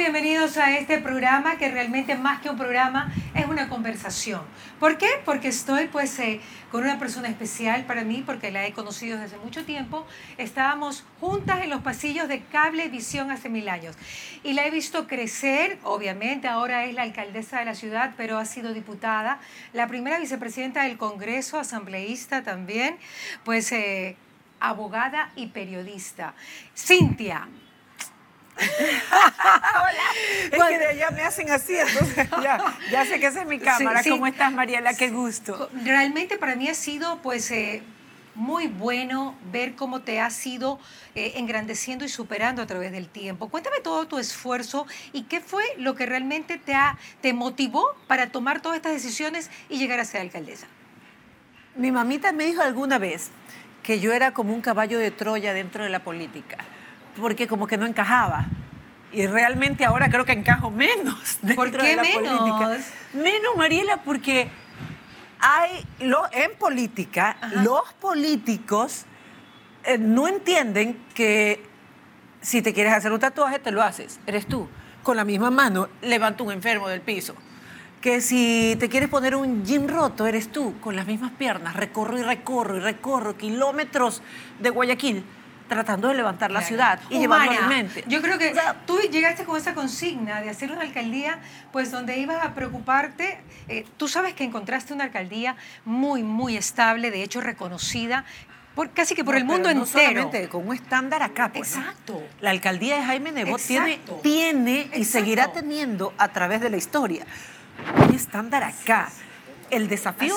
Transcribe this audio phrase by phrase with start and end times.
[0.00, 4.40] bienvenidos a este programa que realmente más que un programa es una conversación.
[4.78, 5.08] ¿Por qué?
[5.26, 9.36] Porque estoy pues eh, con una persona especial para mí porque la he conocido desde
[9.36, 10.06] mucho tiempo.
[10.38, 13.94] Estábamos juntas en los pasillos de Cable Visión hace mil años
[14.42, 18.46] y la he visto crecer, obviamente ahora es la alcaldesa de la ciudad, pero ha
[18.46, 19.38] sido diputada,
[19.74, 22.96] la primera vicepresidenta del Congreso, asambleísta también,
[23.44, 24.16] pues eh,
[24.60, 26.32] abogada y periodista.
[26.74, 27.48] Cintia,
[28.60, 30.50] Hola.
[30.50, 32.28] Es que de allá me hacen así, entonces
[32.90, 34.02] ya, sé que esa es mi cámara.
[34.08, 34.94] ¿Cómo estás, Mariela?
[34.94, 35.70] Qué gusto.
[35.84, 37.82] Realmente para mí ha sido, pues, eh,
[38.34, 40.78] muy bueno ver cómo te has ido
[41.14, 43.48] eh, engrandeciendo y superando a través del tiempo.
[43.48, 48.30] Cuéntame todo tu esfuerzo y qué fue lo que realmente te, ha, te motivó para
[48.30, 50.66] tomar todas estas decisiones y llegar a ser alcaldesa.
[51.76, 53.30] Mi mamita me dijo alguna vez
[53.82, 56.58] que yo era como un caballo de Troya dentro de la política
[57.20, 58.46] porque como que no encajaba.
[59.12, 62.38] Y realmente ahora creo que encajo menos ¿Por qué de la menos?
[62.38, 62.78] política.
[63.14, 64.48] Menos, Mariela, porque
[65.40, 69.04] hay lo, en política, los políticos
[69.84, 71.64] eh, no entienden que
[72.40, 74.20] si te quieres hacer un tatuaje, te lo haces.
[74.26, 74.68] Eres tú.
[75.02, 77.34] Con la misma mano levanto un enfermo del piso.
[78.00, 80.78] Que si te quieres poner un jean roto, eres tú.
[80.80, 81.74] Con las mismas piernas.
[81.74, 84.22] Recorro y recorro y recorro kilómetros
[84.58, 85.24] de Guayaquil
[85.70, 88.04] tratando de levantar la ciudad y llevarlo a mente.
[88.08, 88.52] Yo creo que
[88.86, 91.38] tú llegaste con esa consigna de hacer una alcaldía,
[91.72, 93.40] pues donde ibas a preocuparte.
[93.68, 98.24] Eh, tú sabes que encontraste una alcaldía muy, muy estable, de hecho reconocida,
[98.74, 100.08] por, casi que por el mundo no entero.
[100.08, 101.52] Solamente con un estándar acá.
[101.52, 102.22] Pues, Exacto.
[102.40, 107.24] La alcaldía de Jaime Nebot tiene, tiene y seguirá teniendo a través de la historia
[108.06, 109.08] un estándar acá
[109.70, 110.34] el desafío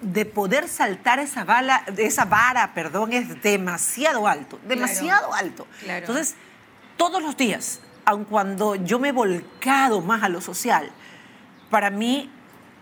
[0.00, 5.66] de poder saltar esa bala, esa vara, perdón, es demasiado alto, demasiado alto.
[5.86, 6.36] Entonces,
[6.96, 10.90] todos los días, aun cuando yo me he volcado más a lo social,
[11.70, 12.30] para mí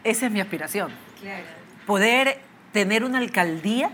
[0.04, 0.92] esa es mi aspiración.
[1.86, 2.40] Poder
[2.72, 3.90] tener una alcaldía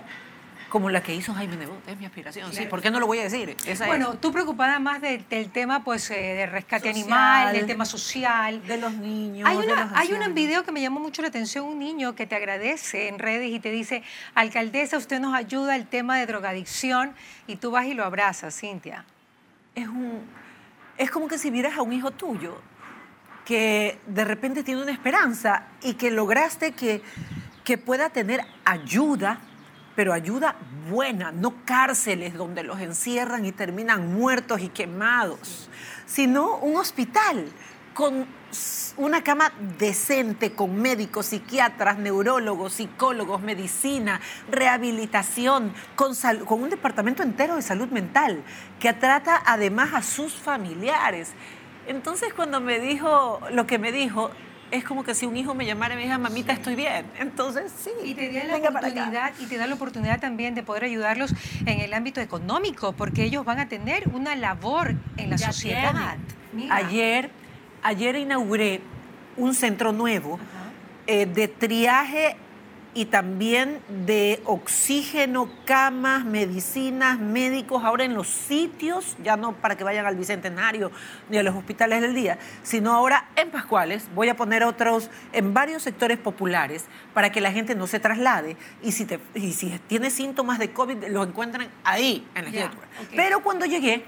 [0.72, 2.50] como la que hizo Jaime Nebot, es mi aspiración.
[2.50, 3.54] Sí, ¿por qué no lo voy a decir?
[3.84, 8.66] bueno, tú preocupada más del tema pues, eh, de rescate animal, del tema social.
[8.66, 9.46] De los niños.
[9.46, 12.36] Hay, una, hay un video que me llamó mucho la atención, un niño que te
[12.36, 14.02] agradece en redes y te dice,
[14.34, 17.12] alcaldesa, usted nos ayuda al tema de drogadicción
[17.46, 19.04] y tú vas y lo abrazas, Cintia.
[19.74, 20.22] Es, un,
[20.96, 22.56] es como que si vieras a un hijo tuyo
[23.44, 27.02] que de repente tiene una esperanza y que lograste que,
[27.62, 29.38] que pueda tener ayuda
[29.94, 30.56] pero ayuda
[30.90, 35.68] buena, no cárceles donde los encierran y terminan muertos y quemados,
[36.06, 37.46] sino un hospital
[37.94, 38.26] con
[38.96, 44.20] una cama decente con médicos, psiquiatras, neurólogos, psicólogos, medicina,
[44.50, 46.12] rehabilitación, con,
[46.48, 48.42] un departamento entero de salud mental
[48.78, 51.32] que trata además a sus familiares.
[51.86, 54.30] Entonces cuando me dijo lo que me dijo,
[54.72, 57.04] es como que si un hijo me llamara y me dijera, mamita, estoy bien.
[57.18, 57.90] Entonces, sí.
[58.04, 61.34] Y te da la oportunidad, y te da la oportunidad también de poder ayudarlos
[61.66, 66.16] en el ámbito económico, porque ellos van a tener una labor en la sociedad.
[66.70, 67.30] Ayer,
[67.82, 68.80] ayer inauguré
[69.36, 70.40] un centro nuevo
[71.06, 72.36] eh, de triaje
[72.94, 79.84] y también de oxígeno, camas, medicinas, médicos, ahora en los sitios, ya no para que
[79.84, 80.90] vayan al Bicentenario
[81.30, 85.54] ni a los hospitales del día, sino ahora en Pascuales, voy a poner otros en
[85.54, 89.70] varios sectores populares para que la gente no se traslade y si, te, y si
[89.86, 92.70] tiene síntomas de COVID lo encuentran ahí, en la yeah,
[93.16, 94.04] Pero cuando llegué,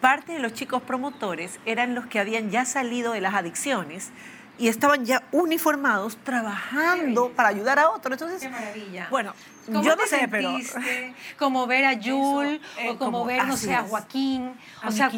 [0.00, 4.12] parte de los chicos promotores eran los que habían ya salido de las adicciones
[4.58, 8.12] y estaban ya uniformados trabajando para ayudar a otros.
[8.12, 9.08] Entonces, Qué maravilla.
[9.10, 9.34] Bueno,
[9.68, 10.56] yo no sé, pero
[11.38, 15.10] como ver a Yul o eh, como, ver, no sé, a Joaquín, a o sea,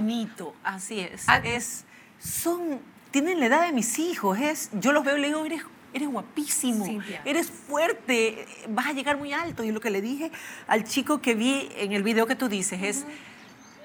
[0.64, 1.26] así es.
[1.44, 1.84] es
[2.18, 2.80] son
[3.10, 5.62] tienen la edad de mis hijos, es yo los veo y le digo, eres
[5.96, 6.86] eres guapísimo,
[7.24, 9.64] eres fuerte, vas a llegar muy alto.
[9.64, 10.30] Y lo que le dije
[10.66, 13.06] al chico que vi en el video que tú dices es,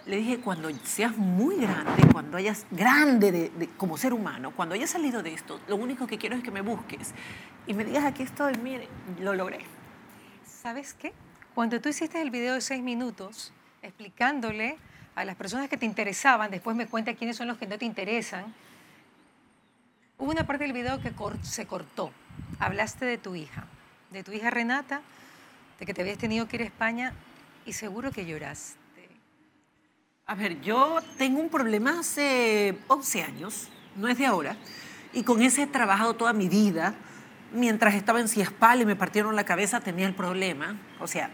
[0.05, 4.89] le dije, cuando seas muy grande, cuando hayas grande de, como ser humano, cuando hayas
[4.89, 7.13] salido de esto, lo único que quiero es que me busques
[7.67, 8.87] y me digas, aquí estoy, mire,
[9.19, 9.59] lo logré.
[10.45, 11.13] ¿Sabes qué?
[11.53, 14.77] Cuando tú hiciste el video de seis minutos, explicándole
[15.15, 17.85] a las personas que te interesaban, después me cuenta quiénes son los que no te
[17.85, 18.45] interesan,
[20.17, 22.11] hubo una parte del video que se cortó.
[22.59, 23.65] Hablaste de tu hija,
[24.09, 25.01] de tu hija Renata,
[25.79, 27.13] de que te habías tenido que ir a España
[27.65, 28.80] y seguro que lloraste.
[30.31, 33.67] A ver, yo tengo un problema hace 11 años,
[33.97, 34.55] no es de ahora,
[35.11, 36.95] y con ese he trabajado toda mi vida.
[37.51, 40.79] Mientras estaba en Ciespal y me partieron la cabeza, tenía el problema.
[41.01, 41.31] O sea,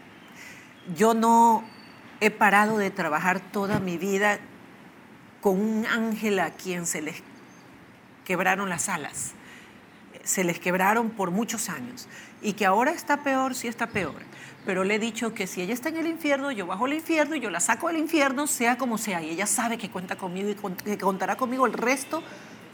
[0.96, 1.62] yo no
[2.18, 4.40] he parado de trabajar toda mi vida
[5.40, 7.22] con un ángel a quien se les
[8.24, 9.34] quebraron las alas,
[10.24, 12.08] se les quebraron por muchos años
[12.42, 14.16] y que ahora está peor, sí está peor.
[14.68, 17.34] Pero le he dicho que si ella está en el infierno, yo bajo el infierno
[17.34, 19.22] y yo la saco del infierno, sea como sea.
[19.22, 20.54] Y ella sabe que cuenta conmigo y
[20.84, 22.22] que contará conmigo el resto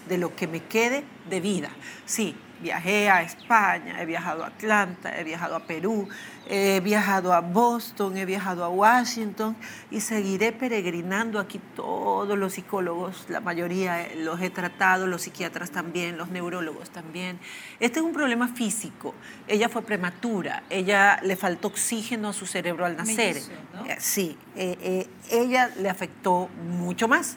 [0.08, 1.70] de lo que me quede de vida.
[2.06, 6.08] Sí, viajé a España, he viajado a Atlanta, he viajado a Perú,
[6.48, 9.56] he viajado a Boston, he viajado a Washington
[9.90, 16.16] y seguiré peregrinando aquí todos los psicólogos, la mayoría los he tratado, los psiquiatras también,
[16.16, 17.38] los neurólogos también.
[17.80, 19.14] Este es un problema físico.
[19.46, 23.36] Ella fue prematura, ella le faltó oxígeno a su cerebro al nacer.
[23.36, 26.48] Eh, sí, eh, eh, ella le afectó
[26.78, 27.36] mucho más.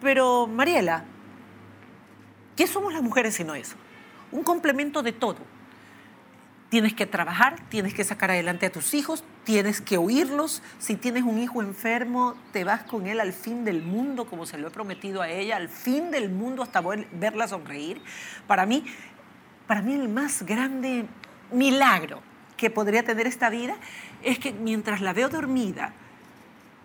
[0.00, 1.04] Pero Mariela,
[2.58, 3.76] ¿qué somos las mujeres sino eso?
[4.32, 5.38] un complemento de todo.
[6.68, 10.62] Tienes que trabajar, tienes que sacar adelante a tus hijos, tienes que oírlos.
[10.78, 14.58] Si tienes un hijo enfermo, te vas con él al fin del mundo, como se
[14.58, 16.82] lo he prometido a ella, al fin del mundo hasta
[17.12, 18.02] verla sonreír.
[18.46, 18.84] Para mí,
[19.66, 21.06] para mí el más grande
[21.50, 22.20] milagro
[22.58, 23.76] que podría tener esta vida
[24.22, 25.94] es que mientras la veo dormida,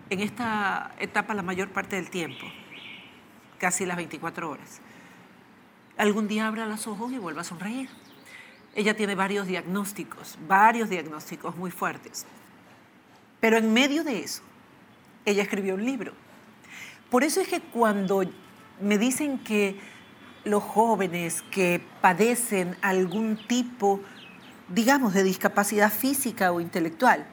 [0.08, 2.46] en esta etapa la mayor parte del tiempo,
[3.58, 4.80] casi las 24 horas,
[5.96, 7.88] algún día abra los ojos y vuelva a sonreír.
[8.74, 12.26] Ella tiene varios diagnósticos, varios diagnósticos muy fuertes.
[13.40, 14.42] Pero en medio de eso,
[15.24, 16.12] ella escribió un libro.
[17.10, 18.24] Por eso es que cuando
[18.80, 19.78] me dicen que
[20.44, 24.00] los jóvenes que padecen algún tipo,
[24.68, 27.26] digamos, de discapacidad física o intelectual,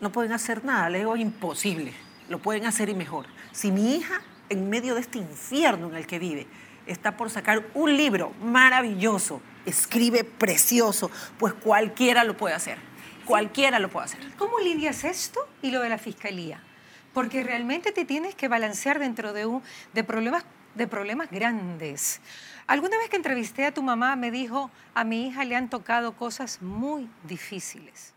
[0.00, 1.92] no pueden hacer nada, le digo imposible,
[2.28, 3.26] lo pueden hacer y mejor.
[3.52, 6.46] Si mi hija, en medio de este infierno en el que vive,
[6.92, 12.78] está por sacar un libro maravilloso, escribe precioso, pues cualquiera lo puede hacer.
[13.24, 14.20] Cualquiera lo puede hacer.
[14.36, 16.60] ¿Cómo lidias esto y lo de la fiscalía?
[17.14, 20.44] Porque realmente te tienes que balancear dentro de, un, de, problemas,
[20.74, 22.20] de problemas grandes.
[22.66, 26.16] Alguna vez que entrevisté a tu mamá me dijo, a mi hija le han tocado
[26.16, 28.14] cosas muy difíciles.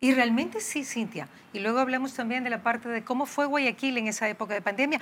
[0.00, 1.28] Y realmente sí, Cintia.
[1.52, 4.60] Y luego hablamos también de la parte de cómo fue Guayaquil en esa época de
[4.60, 5.00] pandemia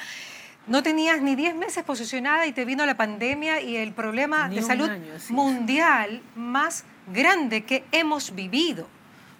[0.66, 4.62] no tenías ni 10 meses posicionada y te vino la pandemia y el problema de
[4.62, 4.90] salud
[5.28, 8.86] mundial más grande que hemos vivido.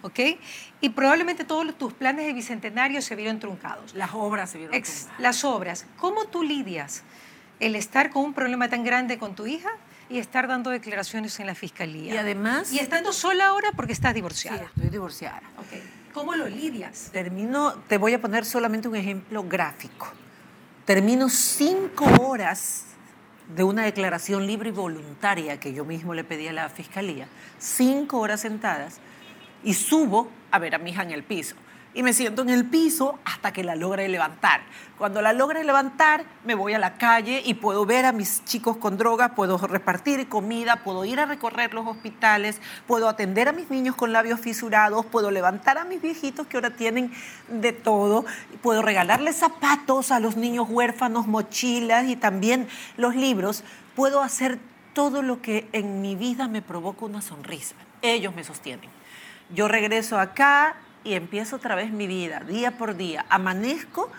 [0.03, 0.19] ¿ok?
[0.81, 3.95] Y probablemente todos tus planes de bicentenario se vieron truncados.
[3.95, 5.09] Las obras se vieron truncadas.
[5.17, 5.87] Las obras.
[5.97, 7.03] ¿Cómo tú lidias
[7.59, 9.71] el estar con un problema tan grande con tu hija
[10.09, 12.13] y estar dando declaraciones en la fiscalía?
[12.13, 12.71] Y además...
[12.73, 14.59] Y estando sola ahora porque estás divorciada.
[14.59, 15.41] Sí, estoy divorciada.
[15.65, 15.81] Okay.
[16.13, 17.09] ¿Cómo lo lidias?
[17.11, 20.11] Termino, te voy a poner solamente un ejemplo gráfico.
[20.85, 22.85] Termino cinco horas
[23.55, 27.27] de una declaración libre y voluntaria que yo mismo le pedí a la fiscalía,
[27.57, 28.99] cinco horas sentadas,
[29.63, 31.55] y subo a ver a mi hija en el piso
[31.93, 34.61] y me siento en el piso hasta que la logre levantar.
[34.97, 38.77] Cuando la logre levantar, me voy a la calle y puedo ver a mis chicos
[38.77, 43.69] con droga, puedo repartir comida, puedo ir a recorrer los hospitales, puedo atender a mis
[43.69, 47.11] niños con labios fisurados, puedo levantar a mis viejitos que ahora tienen
[47.47, 48.25] de todo,
[48.61, 52.67] puedo regalarles zapatos a los niños huérfanos, mochilas y también
[52.97, 53.63] los libros.
[53.95, 54.57] Puedo hacer
[54.93, 57.75] todo lo que en mi vida me provoca una sonrisa.
[58.01, 58.89] Ellos me sostienen.
[59.53, 63.25] Yo regreso acá, y empiezo otra vez mi vida, día por día.
[63.29, 64.11] Amanezco,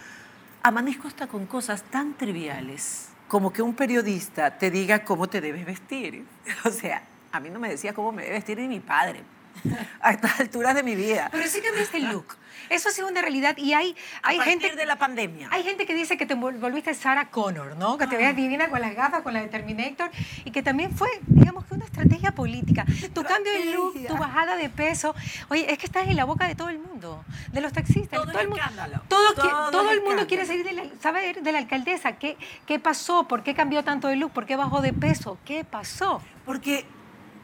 [0.63, 5.67] amanezco hasta con cosas tan triviales como que un periodista te diga cómo te debes
[5.67, 6.25] vestir.
[6.65, 9.23] O sea, a mí no me decía cómo me debe vestir ni mi padre
[10.01, 11.29] a estas alturas de mi vida.
[11.33, 12.37] Pero sí cambiaste el look.
[12.71, 15.49] Eso ha sido una realidad y hay, hay gente de la pandemia.
[15.51, 17.99] Hay gente que dice que te volviste Sarah Connor, ¿no?
[17.99, 18.37] Que te veas ah.
[18.37, 20.11] divina con las gafas, con la de Terminator
[20.45, 22.87] y que también fue, digamos que una estrategia política.
[23.13, 25.15] Tu cambio de look, tu bajada de peso.
[25.49, 28.39] Oye, es que estás en la boca de todo el mundo, de los taxistas, todo,
[28.39, 28.65] el mundo.
[29.09, 33.29] Todo, todo, el mundo quiere saber de la, saber de la alcaldesa qué, qué pasó,
[33.29, 36.23] por qué cambió tanto de look, por qué bajó de peso, qué pasó.
[36.45, 36.87] Porque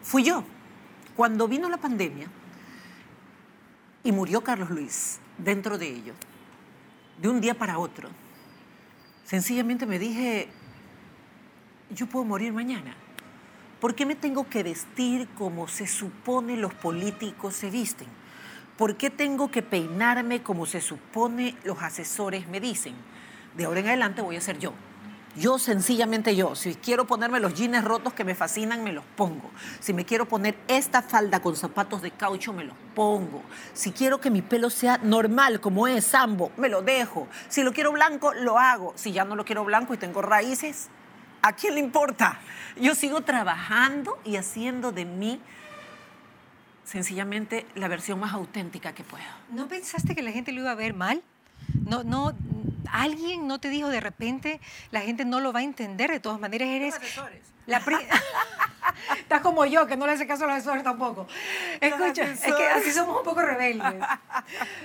[0.03, 0.45] fui yo.
[1.17, 2.29] Cuando vino la pandemia
[4.03, 6.15] y murió Carlos Luis dentro de ello,
[7.21, 8.09] de un día para otro,
[9.25, 10.49] sencillamente me dije,
[11.91, 12.95] yo puedo morir mañana.
[13.81, 18.09] ¿Por qué me tengo que vestir como se supone los políticos se visten?
[18.77, 22.95] ¿Por qué tengo que peinarme como se supone los asesores me dicen?
[23.57, 24.73] De ahora en adelante voy a ser yo.
[25.37, 29.51] Yo sencillamente yo, si quiero ponerme los jeans rotos que me fascinan, me los pongo.
[29.79, 33.43] Si me quiero poner esta falda con zapatos de caucho, me los pongo.
[33.73, 37.29] Si quiero que mi pelo sea normal, como es sambo, me lo dejo.
[37.49, 38.93] Si lo quiero blanco, lo hago.
[38.97, 40.89] Si ya no lo quiero blanco y tengo raíces,
[41.43, 42.41] ¿a quién le importa?
[42.81, 45.41] Yo sigo trabajando y haciendo de mí
[46.85, 49.25] sencillamente la versión más auténtica que puedo.
[49.53, 51.23] ¿No pensaste que la gente lo iba a ver mal?
[51.87, 52.33] No, no,
[52.91, 54.61] alguien no te dijo de repente,
[54.91, 56.95] la gente no lo va a entender, de todas maneras eres...
[57.67, 57.79] La
[59.19, 61.27] Estás como yo, que no le hace caso a los asesores tampoco.
[61.81, 63.95] Escucha, es que así somos un poco rebeldes.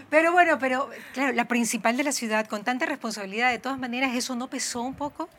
[0.10, 4.14] Pero bueno, pero claro, la principal de la ciudad, con tanta responsabilidad, de todas maneras,
[4.14, 5.30] ¿eso no pesó un poco?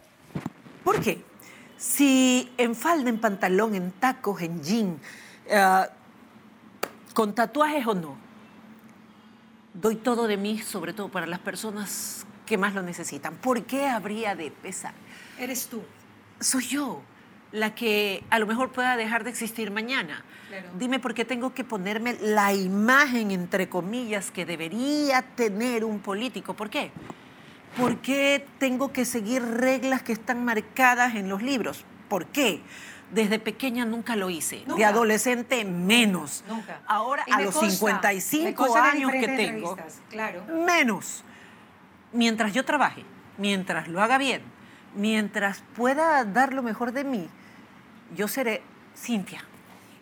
[0.82, 1.22] ¿Por qué?
[1.76, 5.00] Si en falda, en pantalón, en tacos, en jean,
[5.46, 5.86] eh,
[7.14, 8.16] con tatuajes o no,
[9.75, 13.36] doy todo de mí, sobre todo para las personas que más lo necesitan.
[13.36, 14.94] ¿Por qué habría de pesar?
[15.38, 15.82] Eres tú.
[16.40, 17.02] Soy yo
[17.52, 20.24] la que a lo mejor pueda dejar de existir mañana.
[20.78, 26.54] Dime por qué tengo que ponerme la imagen, entre comillas, que debería tener un político.
[26.54, 26.90] ¿Por qué?
[27.76, 31.84] ¿Por qué tengo que seguir reglas que están marcadas en los libros?
[32.08, 32.62] ¿Por qué?
[33.10, 36.42] Desde pequeña nunca lo hice, de adolescente menos.
[36.48, 36.80] Nunca.
[36.86, 39.76] Ahora a los 55 años que tengo,
[40.10, 40.42] claro.
[40.66, 41.22] menos.
[42.12, 43.04] Mientras yo trabaje,
[43.38, 44.42] mientras lo haga bien,
[44.94, 47.28] mientras pueda dar lo mejor de mí,
[48.14, 48.62] yo seré
[48.96, 49.44] Cintia.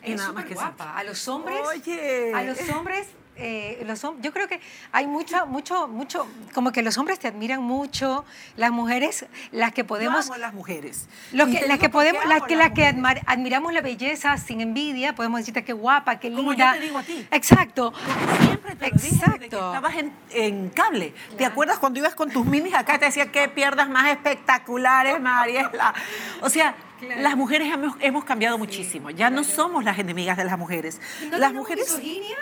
[0.02, 0.96] Es nada más que guapa.
[0.96, 2.32] A los hombres, Oye.
[2.34, 4.60] a los hombres eh, los, yo creo que
[4.92, 8.24] hay mucho, mucho, mucho, como que los hombres te admiran mucho,
[8.56, 10.28] las mujeres, las que podemos...
[10.28, 11.08] Yo las mujeres.
[11.32, 12.86] Lo que, las que podemos, las que, las que
[13.26, 16.42] admiramos la belleza sin envidia, podemos decirte qué guapa, qué linda.
[16.42, 17.26] Como yo te digo a ti.
[17.30, 17.92] Exacto.
[18.40, 19.38] siempre te Exacto.
[19.38, 19.94] que estabas
[20.30, 21.14] en, cable.
[21.36, 25.94] ¿Te acuerdas cuando ibas con tus minis acá te decía qué pierdas más espectaculares, Mariela?
[26.40, 26.74] O sea,
[27.18, 29.10] las mujeres hemos, cambiado muchísimo.
[29.10, 31.00] Ya no somos las enemigas de las mujeres.
[31.30, 31.86] las mujeres...
[31.86, 32.36] Misoginia?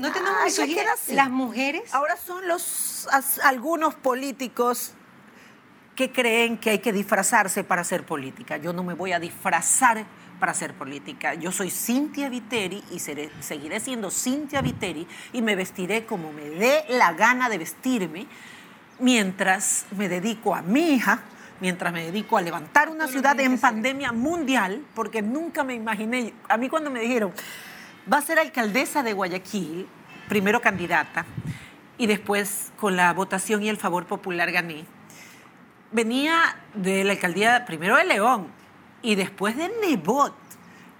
[0.00, 1.82] ¿No tenemos misoginia las mujeres?
[1.92, 3.08] Ahora son los
[3.42, 4.94] algunos políticos
[5.94, 8.56] que creen que hay que disfrazarse para hacer política.
[8.56, 10.04] Yo no me voy a disfrazar
[10.38, 11.34] para hacer política.
[11.34, 16.84] Yo soy Cintia Viteri y seguiré siendo Cintia Viteri y me vestiré como me dé
[16.88, 18.26] la gana de vestirme
[18.98, 21.20] mientras me dedico a mi hija,
[21.60, 26.56] mientras me dedico a levantar una ciudad en pandemia mundial, porque nunca me imaginé, a
[26.56, 27.32] mí cuando me dijeron,
[28.10, 29.88] va a ser alcaldesa de Guayaquil,
[30.28, 31.26] primero candidata,
[31.98, 34.84] y después con la votación y el favor popular gané.
[35.92, 38.48] Venía de la alcaldía primero de León
[39.02, 40.34] y después de Nebot.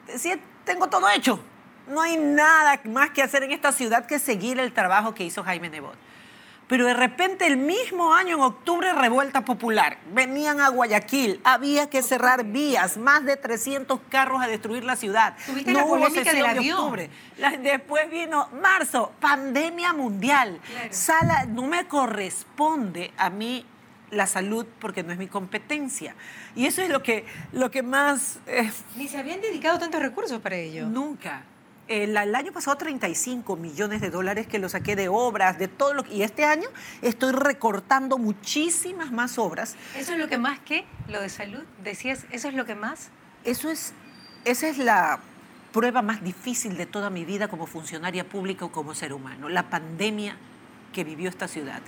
[0.07, 1.41] Decía, tengo todo hecho.
[1.89, 5.43] No hay nada más que hacer en esta ciudad que seguir el trabajo que hizo
[5.43, 6.10] Jaime Nebot
[6.71, 9.99] pero de repente el mismo año, en octubre, revuelta popular.
[10.13, 15.37] Venían a Guayaquil, había que cerrar vías, más de 300 carros a destruir la ciudad.
[15.67, 17.11] no hubo sesión de octubre.
[17.61, 20.61] Después vino marzo, pandemia mundial.
[20.91, 23.67] Sala, no me corresponde a mí
[24.13, 26.15] la salud porque no es mi competencia.
[26.55, 28.39] Y eso es lo que, lo que más...
[28.47, 30.87] Eh, Ni se habían dedicado tantos recursos para ello.
[30.87, 31.43] Nunca
[31.91, 36.05] el, año pasado 35 millones de dólares que lo saqué de obras, de todo lo
[36.05, 36.15] que...
[36.15, 36.69] Y este año
[37.03, 39.75] estoy recortando muchísimas más obras.
[39.97, 41.63] ¿Eso es lo que más que lo de salud?
[41.83, 43.11] Decías, ¿eso es lo que más?
[43.45, 43.93] Eso es,
[44.45, 45.19] esa es la
[45.73, 49.69] prueba más difícil de toda mi vida como funcionaria pública o como ser humano, la
[49.69, 50.37] pandemia
[50.93, 51.81] que vivió esta ciudad.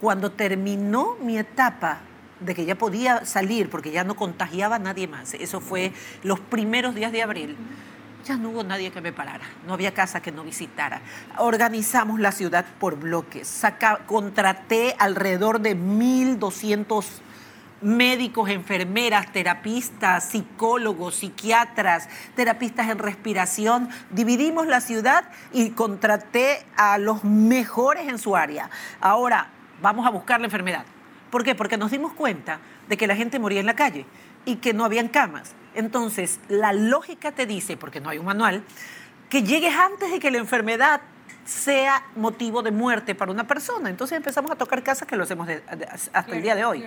[0.00, 2.00] Cuando terminó mi etapa
[2.40, 6.40] de que ya podía salir porque ya no contagiaba a nadie más, eso fue los
[6.40, 7.56] primeros días de abril
[8.24, 11.02] ya no hubo nadie que me parara, no había casa que no visitara.
[11.38, 17.04] Organizamos la ciudad por bloques, Saca, contraté alrededor de 1.200
[17.82, 23.90] médicos, enfermeras, terapistas, psicólogos, psiquiatras, terapistas en respiración.
[24.10, 28.70] Dividimos la ciudad y contraté a los mejores en su área.
[29.00, 29.50] Ahora
[29.82, 30.86] vamos a buscar la enfermedad.
[31.30, 31.54] ¿Por qué?
[31.54, 34.06] Porque nos dimos cuenta de que la gente moría en la calle
[34.46, 35.54] y que no habían camas.
[35.74, 38.62] Entonces, la lógica te dice, porque no hay un manual,
[39.28, 41.00] que llegues antes de que la enfermedad
[41.44, 43.90] sea motivo de muerte para una persona.
[43.90, 45.48] Entonces empezamos a tocar casas que lo hacemos
[46.12, 46.84] hasta el día de hoy.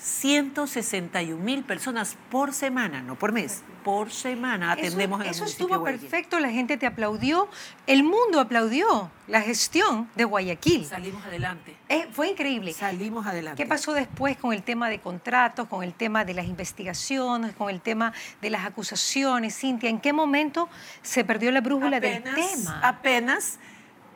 [0.00, 5.84] 161 mil personas por semana, no por mes, por semana atendemos eso, en Eso estuvo
[5.84, 7.48] perfecto, la gente te aplaudió,
[7.86, 10.86] el mundo aplaudió la gestión de Guayaquil.
[10.86, 11.76] Salimos adelante.
[11.90, 12.72] Eh, fue increíble.
[12.72, 13.62] Salimos adelante.
[13.62, 17.68] ¿Qué pasó después con el tema de contratos, con el tema de las investigaciones, con
[17.68, 19.54] el tema de las acusaciones?
[19.54, 20.70] Cintia, ¿en qué momento
[21.02, 22.80] se perdió la brújula del tema?
[22.82, 23.58] Apenas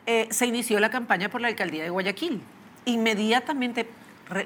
[0.07, 2.41] eh, se inició la campaña por la alcaldía de Guayaquil.
[2.85, 3.87] Inmediatamente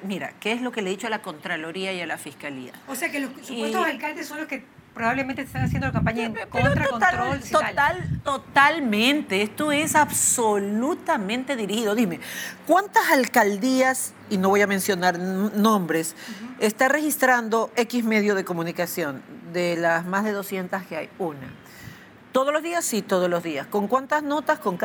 [0.03, 2.73] mira, ¿qué es lo que le he dicho a la Contraloría y a la Fiscalía?
[2.87, 6.33] O sea que los supuestos alcaldes son los que probablemente están haciendo la campaña en
[6.49, 7.39] contra control.
[7.39, 9.41] Total, totalmente.
[9.41, 11.95] Esto es absolutamente dirigido.
[11.95, 12.19] Dime,
[12.67, 16.15] ¿cuántas alcaldías, y no voy a mencionar nombres,
[16.59, 19.21] está registrando X medio de comunicación?
[19.53, 21.47] De las más de 200 que hay, una.
[22.31, 23.65] Todos los días, sí, todos los días.
[23.65, 24.59] ¿Con cuántas notas?
[24.59, 24.77] ¿Con,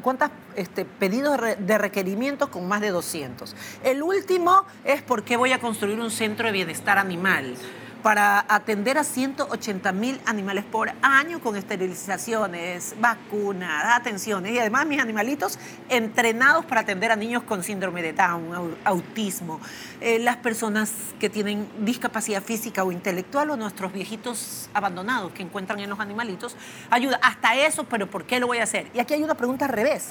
[0.00, 2.50] cuántos este, pedidos de requerimientos?
[2.50, 3.56] Con más de 200.
[3.82, 7.56] El último es por qué voy a construir un centro de bienestar animal
[8.04, 15.00] para atender a 180 mil animales por año con esterilizaciones, vacunas, atenciones y además mis
[15.00, 15.58] animalitos
[15.88, 19.58] entrenados para atender a niños con síndrome de Down, autismo,
[20.02, 25.80] eh, las personas que tienen discapacidad física o intelectual o nuestros viejitos abandonados que encuentran
[25.80, 26.58] en los animalitos.
[26.90, 28.86] Ayuda, hasta eso, pero ¿por qué lo voy a hacer?
[28.92, 30.10] Y aquí hay una pregunta al revés.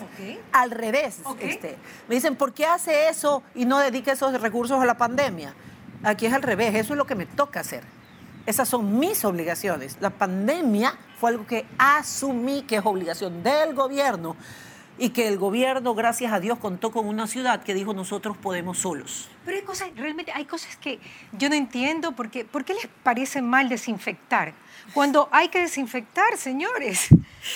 [0.51, 1.19] Al revés.
[1.39, 1.77] Este,
[2.09, 5.53] me dicen, ¿por qué hace eso y no dedica esos recursos a la pandemia?
[6.03, 7.83] Aquí es al revés, eso es lo que me toca hacer.
[8.45, 9.97] Esas son mis obligaciones.
[10.01, 14.35] La pandemia fue algo que asumí que es obligación del gobierno
[14.97, 18.79] y que el gobierno, gracias a Dios, contó con una ciudad que dijo nosotros podemos
[18.79, 19.29] solos.
[19.45, 20.99] Pero hay cosas, realmente hay cosas que
[21.31, 24.53] yo no entiendo porque ¿por qué les parece mal desinfectar?
[24.93, 27.07] Cuando hay que desinfectar, señores.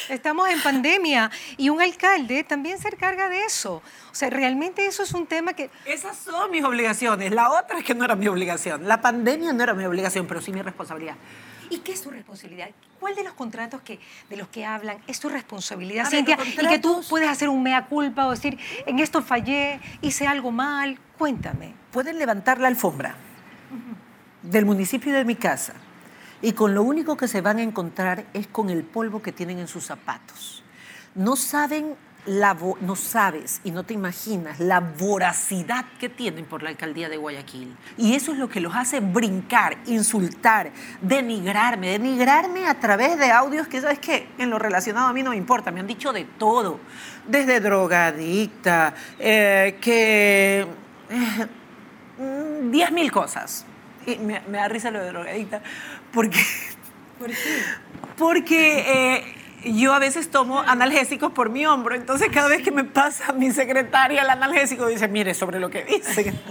[0.10, 3.82] Estamos en pandemia y un alcalde también se encarga de eso.
[4.12, 5.70] O sea, realmente eso es un tema que...
[5.86, 7.32] Esas son mis obligaciones.
[7.32, 8.88] La otra es que no era mi obligación.
[8.88, 11.16] La pandemia no era mi obligación, pero sí mi responsabilidad.
[11.70, 12.70] ¿Y qué es tu responsabilidad?
[13.00, 16.38] ¿Cuál de los contratos que, de los que hablan es tu responsabilidad, Cintia?
[16.62, 20.52] Y que tú puedes hacer un mea culpa o decir, en esto fallé, hice algo
[20.52, 20.98] mal.
[21.18, 21.74] Cuéntame.
[21.92, 23.16] Pueden levantar la alfombra
[24.42, 25.74] del municipio de mi casa
[26.42, 29.60] y con lo único que se van a encontrar es con el polvo que tienen
[29.60, 30.64] en sus zapatos.
[31.16, 31.96] No saben
[32.28, 37.16] la no sabes y no te imaginas la voracidad que tienen por la alcaldía de
[37.18, 37.76] Guayaquil.
[37.98, 43.68] Y eso es lo que los hace brincar, insultar, denigrarme, denigrarme a través de audios
[43.68, 44.28] que, ¿sabes qué?
[44.38, 46.80] En lo relacionado a mí no me importa, me han dicho de todo,
[47.28, 50.68] desde drogadicta, eh, que...
[51.10, 51.48] Eh,
[52.72, 53.66] diez mil cosas.
[54.08, 55.62] Y me, da risa lo de drogadicta,
[56.12, 56.40] porque...
[57.20, 57.36] ¿Por qué?
[58.18, 58.80] Porque...
[58.88, 59.34] Eh,
[59.64, 63.52] yo a veces tomo analgésicos por mi hombro, entonces cada vez que me pasa mi
[63.52, 66.34] secretaria el analgésico dice, mire sobre lo que dice.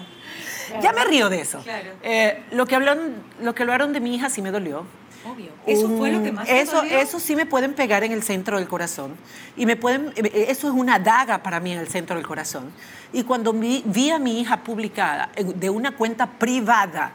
[0.83, 1.65] Ya me río de eso.
[2.03, 4.85] Eh, lo, que hablaron, lo que hablaron de mi hija sí me dolió.
[5.25, 5.51] Obvio.
[5.65, 6.99] Eso fue lo que más eso, dolió?
[6.99, 9.17] Eso sí me pueden pegar en el centro del corazón.
[9.57, 12.73] Y me pueden, eh, eso es una daga para mí en el centro del corazón.
[13.13, 17.13] Y cuando vi, vi a mi hija publicada de una cuenta privada,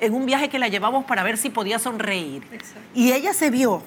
[0.00, 2.42] en un viaje que la llevamos para ver si podía sonreír.
[2.94, 3.82] Y ella se vio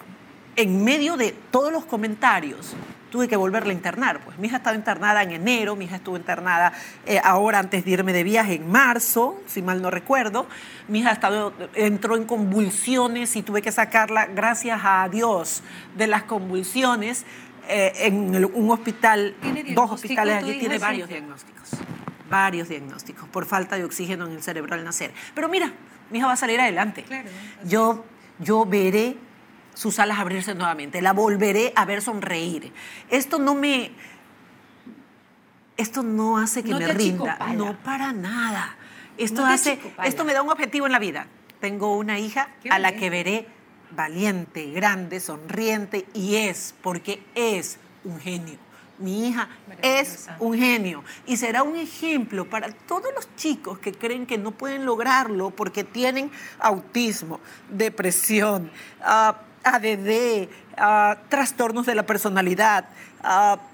[0.56, 2.76] en medio de todos los comentarios,
[3.10, 4.19] tuve que volverla a internar.
[4.19, 6.74] Pues mi hija estaba internada en enero, mi hija estuvo internada
[7.06, 10.48] eh, ahora antes de irme de viaje en marzo, si mal no recuerdo.
[10.88, 15.63] Mi hija estado, entró en convulsiones y tuve que sacarla, gracias a Dios,
[15.95, 17.26] de las convulsiones
[17.67, 19.36] eh, en un hospital,
[19.76, 21.69] dos hospitales allí, tiene varios diagnósticos.
[22.30, 25.12] Varios diagnósticos por falta de oxígeno en el cerebro al nacer.
[25.34, 25.72] Pero mira,
[26.10, 27.06] mi hija va a salir adelante.
[27.63, 28.06] yo,
[28.39, 29.17] yo veré
[29.74, 32.74] sus alas abrirse nuevamente, la volveré a ver sonreír.
[33.10, 33.91] Esto no me...
[35.78, 38.76] Esto no hace que me rinda, no para nada.
[39.17, 41.28] Esto, hace, esto me da un objetivo en la vida.
[41.62, 43.48] Tengo una hija a la que veré
[43.91, 48.68] valiente, grande, sonriente y es, porque es un genio
[49.00, 49.50] mi hija
[49.82, 54.52] es un genio y será un ejemplo para todos los chicos que creen que no
[54.52, 59.34] pueden lograrlo porque tienen autismo, depresión, uh,
[59.64, 60.48] ADD,
[61.30, 62.86] trastornos de la personalidad,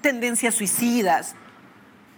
[0.00, 1.34] tendencias suicidas.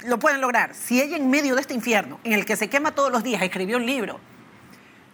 [0.06, 0.74] Lo pueden lograr.
[0.74, 3.42] Si ella en medio de este infierno, en el que se quema todos los días,
[3.42, 4.20] escribió un libro,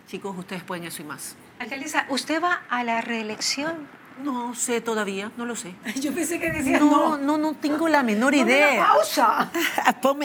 [0.07, 1.37] chicos, ustedes pueden eso y más.
[1.59, 3.89] Alcaldesa, ¿usted va a la reelección?
[4.23, 5.75] No sé todavía, no lo sé.
[6.01, 7.19] Yo pensé que decía no.
[7.19, 8.87] No, no, tengo la menor idea.
[8.87, 9.51] pausa.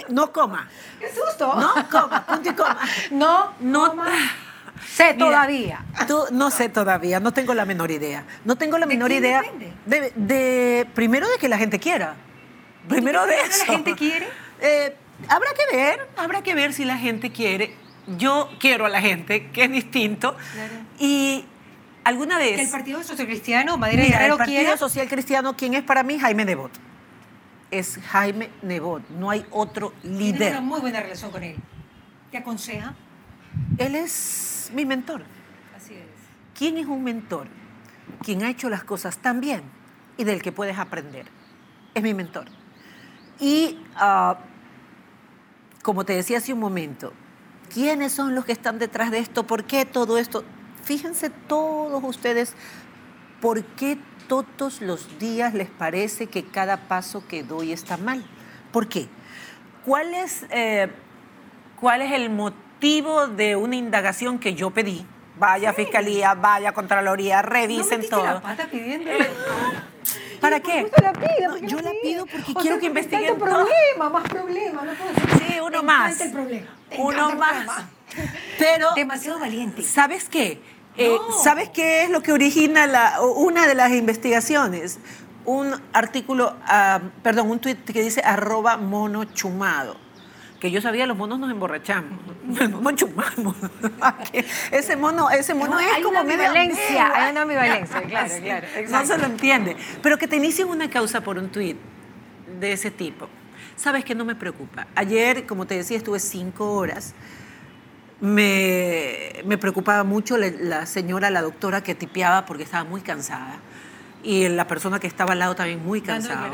[0.09, 0.69] no coma.
[0.99, 1.55] ¡Qué susto!
[1.55, 2.77] No coma, punto y coma.
[3.11, 3.95] No, no.
[4.87, 5.83] Sé todavía.
[6.07, 8.25] Tú, no sé todavía, no tengo la menor idea.
[8.45, 9.43] No tengo la menor idea.
[9.85, 12.15] De, primero de que la gente quiera.
[12.87, 13.65] Primero de eso.
[13.67, 14.27] ¿La gente quiere?
[14.61, 14.93] Eh,
[15.29, 17.73] habrá que ver, habrá que ver si la gente quiere.
[18.17, 20.35] Yo quiero a la gente, que es distinto.
[20.99, 21.45] Y
[22.03, 22.55] alguna vez.
[22.55, 26.19] Que el Partido Social Cristiano, Madera Mira, El Partido Social Cristiano, ¿quién es para mí?
[26.19, 26.71] Jaime Nebot.
[27.71, 30.37] Es Jaime Nebot, no hay otro líder.
[30.37, 31.55] Tienes una muy buena relación con él.
[32.31, 32.95] ¿Te aconseja?
[33.77, 35.23] Él es mi mentor.
[35.75, 36.05] Así es.
[36.57, 37.47] ¿Quién es un mentor?
[38.23, 39.63] Quien ha hecho las cosas tan bien
[40.17, 41.27] y del que puedes aprender.
[41.93, 42.45] Es mi mentor.
[43.39, 44.37] Y ah,
[45.81, 47.13] como te decía hace un momento,
[47.73, 49.47] ¿quiénes son los que están detrás de esto?
[49.47, 50.43] ¿Por qué todo esto?
[50.83, 52.53] Fíjense todos ustedes,
[53.41, 58.23] ¿por qué todos los días les parece que cada paso que doy está mal?
[58.71, 59.07] ¿Por qué?
[59.85, 60.89] ¿Cuál es, eh,
[61.79, 62.69] cuál es el motivo?
[62.81, 65.05] de una indagación que yo pedí
[65.37, 68.23] Vaya Fiscalía, vaya Contraloría, revisen ¿No todo.
[68.23, 69.29] la pata pidiéndole?
[70.39, 70.81] ¿Para qué?
[70.83, 71.41] ¿Por qué la pide?
[71.43, 73.49] No, ¿Por qué yo la pido porque O quiero sea, que investiguen todo.
[73.49, 75.39] problema, más problema, no puedo.
[75.39, 76.21] Sí, uno más.
[76.21, 76.67] el problema.
[76.97, 77.65] Uno más.
[78.57, 79.83] Pero, Demasiado valiente.
[79.83, 80.61] ¿sabes qué?
[80.97, 81.37] Eh, No.
[81.43, 84.99] ¿Sabes qué es lo que origina la, una de las investigaciones?
[85.45, 89.95] Un artículo, ah, perdón, un tuit que dice arroba mono chumado.
[90.59, 92.19] Que yo sabía, los monos nos emborrachamos.
[92.59, 93.55] El mono chumamos.
[94.71, 98.41] ese mono, ese mono No, es hay como una ambivalencia, hay una ambivalencia, claro, Sí,
[98.41, 99.07] claro, No exacto.
[99.07, 99.77] se lo entiende.
[100.03, 101.77] Pero que te inicien una causa por un tuit
[102.59, 103.29] de ese tipo.
[103.77, 104.87] Sabes que no me preocupa.
[104.95, 107.13] Ayer, como te decía, estuve cinco horas.
[108.21, 113.59] Me, me preocupaba mucho la, la señora, la doctora que tipeaba porque estaba muy cansada.
[114.21, 116.51] Y la persona que estaba al lado también muy cansada.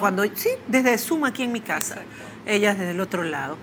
[0.00, 2.02] Cuando, sí, desde Zoom aquí en mi casa.
[2.44, 3.56] Ella desde el otro lado.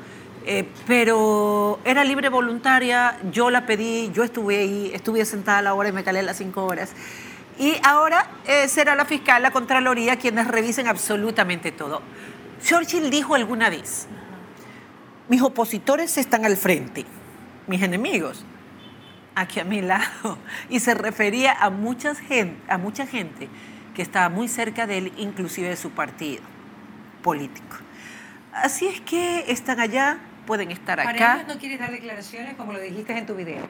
[0.46, 5.74] Eh, pero era libre voluntaria, yo la pedí, yo estuve ahí, estuve sentada a la
[5.74, 6.92] hora y me calé las cinco horas.
[7.58, 12.02] Y ahora eh, será la fiscal, la Contraloría, quienes revisen absolutamente todo.
[12.62, 14.08] Churchill dijo alguna vez,
[15.30, 17.06] mis opositores están al frente,
[17.68, 18.46] mis enemigos
[19.36, 20.38] aquí a mi lado.
[20.70, 23.50] Y se refería a, muchas gen- a mucha gente
[23.96, 26.42] que estaba muy cerca de él, inclusive de su partido
[27.22, 27.78] político.
[28.54, 31.36] Así es que están allá, pueden estar Para acá.
[31.38, 33.68] ellos no quieres dar declaraciones como lo dijiste en tu video.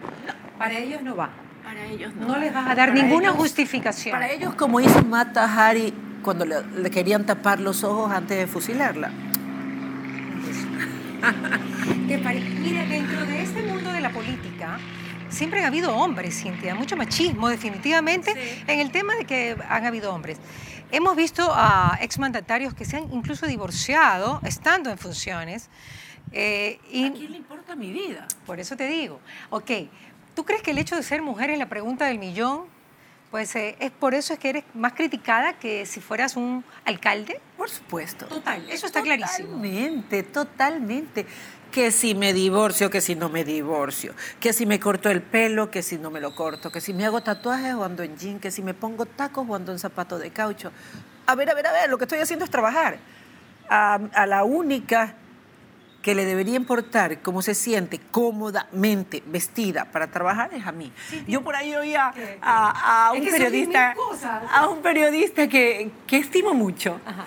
[0.58, 1.30] Para ellos no va.
[1.64, 4.12] Para ellos No les vas a dar Para ninguna ellos- justificación.
[4.14, 8.48] Para ellos, como hizo Mata Hari cuando le, le querían tapar los ojos antes de
[8.48, 9.12] fusilarla.
[12.08, 14.80] ¿Te pare- Mira, dentro de este mundo de la política
[15.30, 18.64] siempre ha habido hombres, Cintia, mucho machismo definitivamente Sí.
[18.68, 20.38] en el tema de que han habido hombres.
[20.92, 25.70] Hemos visto a exmandatarios que se han incluso divorciado estando en funciones.
[26.32, 28.28] eh, y ¿A quién le importa mi vida?
[28.46, 29.72] por eso te digo, ok,
[30.36, 32.62] ¿tú crees que el hecho de ser mujer es la pregunta del millón?
[33.34, 37.42] Pues eh, es por eso es que eres más criticada que si fueras un alcalde.
[37.58, 38.28] Por supuesto.
[38.28, 39.48] Total, eso está clarísimo.
[39.48, 41.26] Totalmente, totalmente.
[41.72, 45.72] Que si me divorcio, que si no me divorcio, que si me corto el pelo,
[45.72, 48.40] que si no me lo corto, que si me hago tatuajes o ando en jean,
[48.40, 50.72] que si me pongo tacos o ando en zapato de caucho.
[51.26, 53.00] A ver, a ver, a ver, lo que estoy haciendo es trabajar.
[53.68, 55.16] A, a la única
[56.04, 60.92] que le debería importar cómo se siente cómodamente vestida para trabajar es a mí.
[61.28, 63.96] Yo por ahí oía a, a un periodista,
[64.52, 67.00] a un periodista que, que estimo mucho.
[67.06, 67.26] Ajá.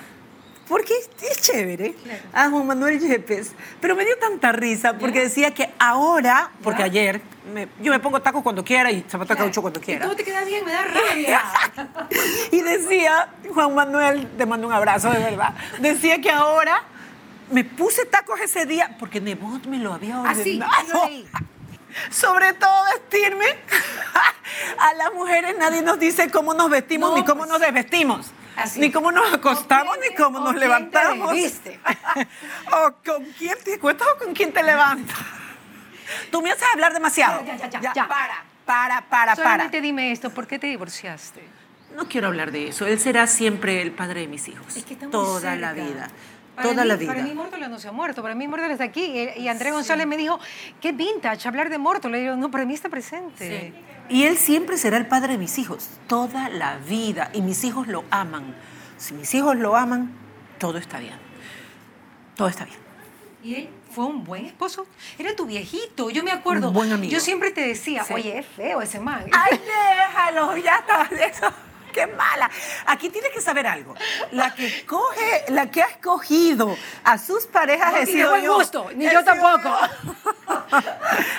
[0.69, 1.95] Porque es, chévere.
[1.95, 2.23] Claro.
[2.33, 3.53] A Juan Manuel Yepes.
[3.81, 6.85] Pero me dio tanta risa porque decía que ahora, porque Ya.
[6.87, 7.21] ayer,
[7.55, 10.05] me- yo me pongo tacos cuando quiera y zapato de caucho cuando Y quiera.
[10.07, 11.41] todo te queda bien, me da rabia.
[12.51, 16.83] Y decía, Juan Manuel, te mando un abrazo de verdad, decía que ahora
[17.51, 21.03] me puse tacos ese día porque Nebot me lo había Así, ordenado.
[21.03, 21.27] Ah, leí.
[22.11, 23.47] Sobre todo vestirme.
[24.79, 28.31] A las mujeres nadie nos dice cómo nos vestimos No, ni cómo pues, nos desvestimos.
[28.57, 28.81] así.
[28.81, 31.33] Ni cómo nos acostamos, ¿O ni cómo nos te levantamos.
[31.33, 31.81] desviste?
[32.73, 35.17] o con quién te acuestas o con quién te levantas.
[36.31, 37.45] Tú me haces hablar demasiado.
[37.45, 38.09] Ya, ya, ya, ya.
[38.09, 39.37] Para, para, para, para.
[39.37, 41.43] Solamente dime esto, ¿por qué te divorciaste?
[41.97, 42.87] No quiero hablar de eso.
[42.87, 44.77] Él será siempre el padre de mis hijos.
[44.77, 46.09] Es que está muy toda la vida.
[46.57, 47.13] Para toda mí- la vida.
[47.13, 49.05] Para mí Mórtola no se ha muerto, para mí Mórtola está aquí.
[49.37, 50.41] Y, y Andrés González me dijo,
[50.81, 52.19] qué vintage hablar de Mórtola.
[52.19, 53.73] Y yo, no, para mí está presente.
[54.09, 57.31] Y él siempre será el padre de mis hijos, toda la vida.
[57.33, 58.55] Y mis hijos lo aman.
[58.99, 60.11] Si mis hijos lo aman,
[60.59, 61.19] todo está bien.
[62.37, 62.79] Todo está bien.
[63.43, 64.87] Y él fue un buen esposo.
[65.19, 66.69] Era tu viejito, yo me acuerdo.
[66.69, 67.13] Un buen amigo.
[67.13, 68.15] Yo siempre te decía, Sí.
[68.15, 69.25] oye, es feo ese man.
[69.33, 70.57] ¡Ay, déjalo!
[70.57, 71.09] Ya está.
[71.25, 71.53] Eso.
[71.97, 72.51] ¡Qué mala!
[72.87, 73.95] Aquí tienes que saber algo.
[74.33, 78.55] La que coge, la que ha escogido a sus parejas No tiene sido buen yo.
[78.57, 79.63] gusto, ni yo tampoco.
[80.05, 80.79] yo.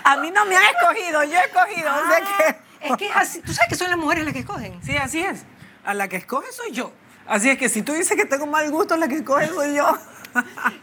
[0.03, 1.91] A mí no me han escogido, yo he escogido.
[1.95, 2.43] o sea que...
[2.49, 3.41] Ah, Es que es así.
[3.41, 4.79] Tú sabes que son las mujeres las que escogen.
[4.83, 5.43] Sí, así es.
[5.85, 6.91] A la que escoge soy yo.
[7.27, 9.95] Así es que si tú dices que tengo mal gusto, la que escoge soy yo.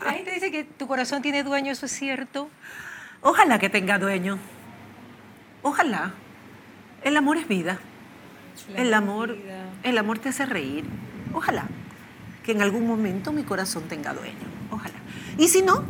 [0.05, 2.49] La gente dice que tu corazón tiene dueño, ¿eso es cierto?
[3.23, 4.39] Ojalá que tenga dueño.
[5.63, 6.13] Ojalá.
[7.03, 7.79] El amor es vida.
[8.73, 9.67] La el amor, vida.
[9.83, 10.85] el amor te hace reír.
[11.33, 11.67] Ojalá
[12.45, 14.47] que en algún momento mi corazón tenga dueño.
[14.71, 14.95] Ojalá.
[15.38, 15.85] Y si no,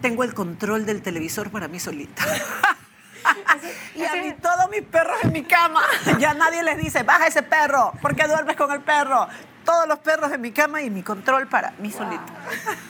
[0.00, 2.24] tengo el control del televisor para mí solita.
[3.94, 5.82] y a mí todos mis perros en mi cama.
[6.18, 9.26] Ya nadie les dice, baja ese perro, ¿por qué duermes con el perro?
[9.64, 12.32] Todos los perros en mi cama y mi control para mí solita.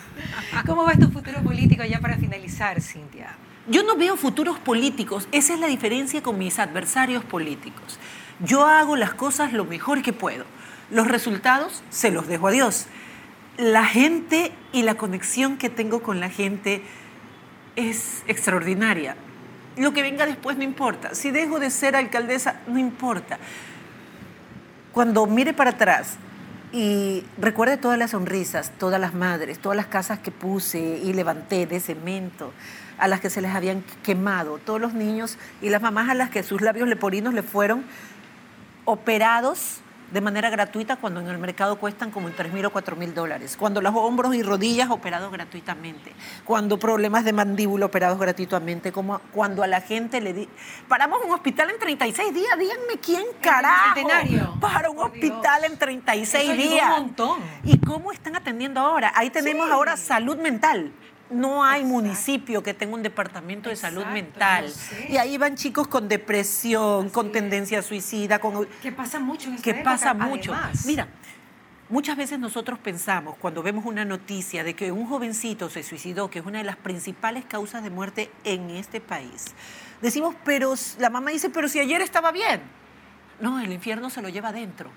[0.67, 3.37] ¿Cómo ves tu futuro político ya para finalizar, Cintia?
[3.67, 7.99] Yo no veo futuros políticos, esa es la diferencia con mis adversarios políticos.
[8.41, 10.45] Yo hago las cosas lo mejor que puedo.
[10.91, 12.87] Los resultados se los dejo a Dios.
[13.57, 16.83] La gente y la conexión que tengo con la gente
[17.77, 19.17] es extraordinaria.
[19.77, 21.15] Lo que venga después no importa.
[21.15, 23.39] Si dejo de ser alcaldesa, no importa.
[24.93, 26.17] Cuando mire para atrás
[26.73, 31.67] y recuerde todas las sonrisas, todas las madres, todas las casas que puse y levanté
[31.67, 32.53] de cemento,
[32.99, 36.31] a las que se les habían quemado, todos los niños y las mamás a las
[36.31, 37.85] que sus labios leporinos le fueron
[38.85, 39.81] operados
[40.13, 43.15] de manera gratuita cuando en el mercado cuestan como en 3 mil o 4 mil
[43.15, 46.13] dólares, cuando los hombros y rodillas operados gratuitamente,
[46.45, 50.49] cuando problemas de mandíbula operados gratuitamente, como cuando a la gente le di...
[50.87, 53.95] Paramos un hospital en 36 días, díganme quién carajo
[54.61, 55.73] para un Por hospital Dios.
[55.73, 56.85] en 36 Eso ayudó días.
[56.85, 57.41] un montón.
[57.65, 59.11] ¿Y cómo están atendiendo ahora?
[59.17, 59.73] Ahí tenemos Sí.
[59.73, 60.93] ahora salud mental.
[61.31, 61.95] No hay Exacto.
[62.03, 64.71] municipio que tenga un departamento de salud mental.
[64.71, 65.07] sé.
[65.11, 69.65] Y ahí van chicos con depresión, con tendencia suicida, con Que pasa mucho en esta
[69.65, 70.53] que época, pasa mucho.
[70.53, 70.85] además.
[70.87, 71.09] Mira,
[71.89, 76.41] muchas veces nosotros pensamos, cuando vemos una noticia de que un jovencito se suicidó, que
[76.41, 79.47] es una de las principales causas de muerte en este país,
[80.03, 82.61] decimos, pero la mamá dice, pero si ayer estaba bien.
[83.41, 84.91] No, el infierno se lo lleva adentro.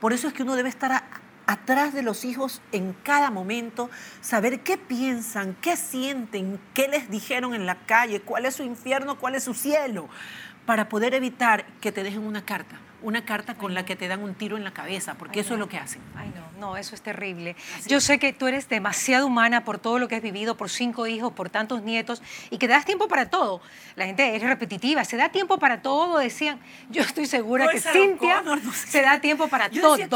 [0.00, 1.04] Por eso es que uno debe estar a-
[1.46, 7.54] atrás de los hijos en cada momento, saber qué piensan, qué sienten, qué les dijeron
[7.54, 10.08] en la calle, cuál es su infierno, cuál es su cielo,
[10.66, 14.22] para poder evitar que te dejen una carta, una carta con la que te dan
[14.22, 16.00] un tiro en la cabeza, porque Ay, eso es lo que hacen.
[16.16, 17.56] Ay, no, no, eso es terrible.
[17.88, 21.08] Yo sé que tú eres demasiado humana por todo lo que has vivido, por cinco
[21.08, 23.60] hijos, por tantos nietos, y que te das tiempo para todo.
[23.96, 26.60] La gente es repetitiva, se da tiempo para todo, decían.
[26.90, 29.96] Yo estoy segura No, que Cintia O'Connor, no sé se da tiempo para Yo todo.
[29.96, 30.08] decía,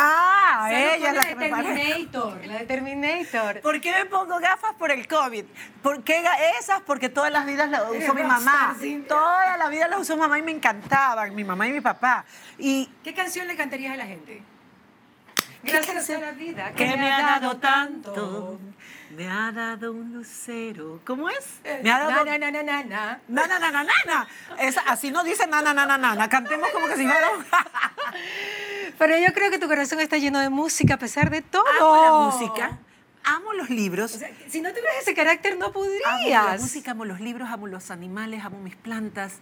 [0.00, 1.74] Ah, ella es la que la de.
[1.74, 3.60] Terminator, la de Terminator.
[3.62, 5.44] ¿Por qué me pongo gafas por el COVID?
[5.82, 6.24] ¿Por qué
[6.60, 6.80] esas?
[6.82, 8.76] Porque todas las vidas las usó mi mamá.
[9.08, 12.24] Toda la vida las usó mamá y me encantaban, mi mamá y mi papá.
[12.58, 14.42] Y ¿Qué canción le cantarías a la gente?
[15.64, 18.60] ¿Qué Gracias a la vida que me ha dado tanto,
[19.10, 21.00] me ha dado un lucero.
[21.04, 21.60] ¿Cómo es?
[21.82, 22.24] Me ha dado...
[22.24, 23.20] Na, na, na, na, na.
[23.26, 24.28] Na, na, na, na, na.
[24.60, 26.28] Esa- así no dice na, na, na, na, na.
[26.28, 27.28] Cantemos como que si fuera...
[28.98, 31.64] Pero yo creo que tu corazón está lleno de música a pesar de todo.
[31.80, 32.78] Amo la música,
[33.24, 34.14] amo los libros.
[34.14, 36.00] O sea, si no tuvieras ese carácter, no podrías.
[36.06, 39.34] Amo la música, amo los libros, amo los animales, amo mis plantas,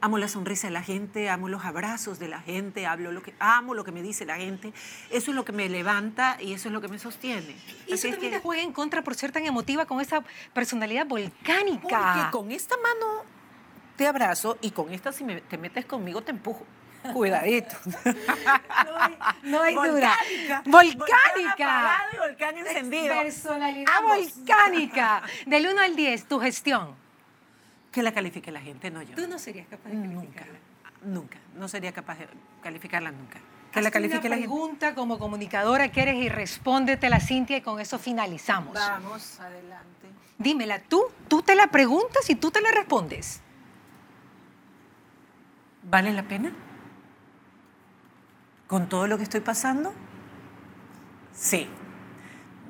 [0.00, 3.34] amo la sonrisa de la gente, amo los abrazos de la gente, hablo lo que,
[3.38, 4.72] amo lo que me dice la gente.
[5.10, 7.56] Eso es lo que me levanta y eso es lo que me sostiene.
[7.86, 10.00] Y eso Así es también que- te juega en contra por ser tan emotiva con
[10.00, 10.22] esa
[10.54, 11.80] personalidad volcánica.
[11.88, 13.24] porque con esta mano
[13.96, 16.66] te abrazo y con esta si me- te metes conmigo te empujo.
[17.12, 17.76] Cuidadito.
[19.44, 20.16] No hay, no hay duda.
[20.16, 20.62] Volcánica.
[20.66, 21.80] Volcánica.
[21.80, 23.14] apagado y volcán encendido.
[23.22, 24.34] Personalidad Vamos.
[24.36, 25.22] volcánica.
[25.46, 26.94] Del 1 al 10, tu gestión.
[27.90, 29.14] Que la califique la gente, no yo.
[29.16, 30.58] Tú no serías capaz de Nunca, calificarla.
[31.02, 31.38] nunca.
[31.56, 32.28] No sería capaz de
[32.62, 33.38] calificarla nunca.
[33.72, 34.48] Que Hazte la califique una la gente.
[34.48, 38.74] pregunta como comunicadora que eres y respóndetela, Cintia, y con eso finalizamos.
[38.74, 40.06] Vamos, adelante.
[40.38, 43.40] Dímela, tú, tú te la preguntas y tú te la respondes.
[45.82, 46.52] ¿Vale la pena?
[48.72, 49.92] ¿Con todo lo que estoy pasando?
[51.34, 51.68] Sí,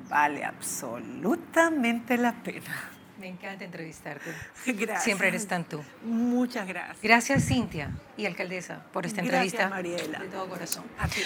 [0.09, 2.89] vale absolutamente la pena.
[3.17, 4.29] Me encanta entrevistarte.
[4.65, 5.01] Gracias.
[5.05, 5.81] Siempre eres tan tú.
[6.03, 6.97] Muchas gracias.
[7.01, 9.69] Gracias, Cintia y alcaldesa, por esta Gracias, entrevista.
[9.69, 10.19] Mariela.
[10.19, 10.83] De todo corazón.
[10.99, 11.21] A ti.